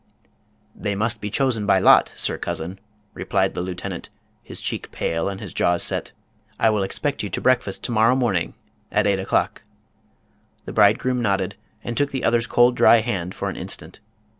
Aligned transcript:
"They 0.85 0.95
must 0.95 1.21
be 1.21 1.29
chosen 1.29 1.67
by 1.67 1.77
lot, 1.77 2.11
sir 2.15 2.39
cousin," 2.39 2.79
replied 3.13 3.53
the 3.53 3.61
lieu 3.61 3.75
274 3.75 4.09
Bernhard 4.09 4.57
Severin 4.57 4.57
Ingcmann 4.57 4.57
tenant, 4.57 4.57
his 4.57 4.61
cheek 4.61 4.91
pale 4.91 5.29
and 5.29 5.39
his 5.39 5.53
jaws 5.53 5.83
set." 5.83 6.11
I 6.65 6.71
will 6.71 6.81
expect 6.81 7.21
* 7.23 7.23
ou 7.23 7.29
to 7.29 7.39
breakfast 7.39 7.83
to 7.83 7.91
morrow 7.91 8.15
morning 8.15 8.55
at 8.91 9.05
eight 9.05 9.19
o'clock." 9.19 9.61
The 10.65 10.73
bridegroom 10.73 11.21
nodded, 11.21 11.55
and 11.83 11.95
took 11.95 12.09
the 12.09 12.23
other's 12.23 12.47
cold 12.47 12.75
dry 12.75 13.01
hand 13.01 13.35
for 13.35 13.47
an 13.47 13.55
instant. 13.55 13.99